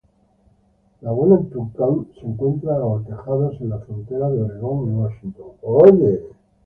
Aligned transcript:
La 1.03 1.11
Wenaha-Tucannon 1.13 2.07
se 2.15 2.25
encuentra 2.25 2.73
a 2.75 2.83
horcajadas 2.83 3.61
en 3.61 3.69
la 3.69 3.77
frontera 3.77 4.31
de 4.31 4.41
Oregón 4.41 4.87
y 4.91 4.95
Washington. 4.95 5.47